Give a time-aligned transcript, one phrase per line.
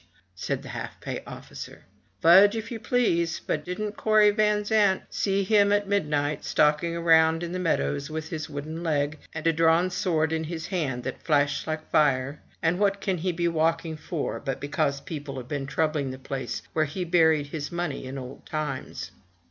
[0.33, 1.85] ''said the half pay officer.
[2.23, 7.43] "Fudge, if you please!— But didn't Corney Van Zandt see him at midnight, stalking about
[7.43, 11.21] in the meadow with his wooden leg, and a drawn sword in his hand, that
[11.21, 12.41] flashed like fire?
[12.63, 16.63] And what can he be walking for, but because people have been troubling the place
[16.73, 19.11] where he buried his money in old times?"